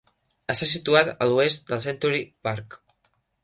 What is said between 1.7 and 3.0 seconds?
Century Park.